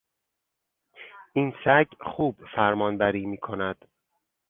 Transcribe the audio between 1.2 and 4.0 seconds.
این سگ خوب فرمانبری می کند.